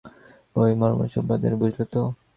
[0.55, 2.01] ওই মর্মন সম্প্রদায়ের, বুঝলে তো।